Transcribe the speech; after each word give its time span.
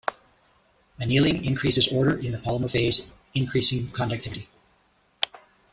Annealing 0.99 1.45
increases 1.45 1.89
order 1.89 2.17
in 2.17 2.31
the 2.31 2.39
polymer 2.39 2.71
phase, 2.71 3.05
increasing 3.35 3.91
conductivity. 3.91 4.49